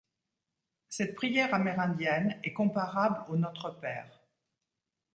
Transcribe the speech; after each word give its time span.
Cette 0.89 1.13
prière 1.13 1.53
amérindienne 1.53 2.35
est 2.43 2.53
comparable 2.53 3.23
au 3.29 3.37
Notre 3.37 3.69
Père. 3.69 4.19